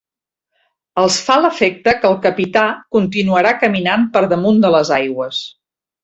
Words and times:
Els 1.01 1.17
fa 1.25 1.33
l'efecte 1.41 1.91
que 1.99 2.09
el 2.11 2.15
capità 2.23 2.63
continuarà 2.97 3.51
caminant 3.65 4.07
per 4.17 4.23
damunt 4.31 4.57
de 4.65 4.71
les 4.77 4.91
aigües. 4.97 5.43